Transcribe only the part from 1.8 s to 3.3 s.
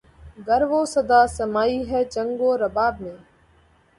ہے چنگ و رباب میں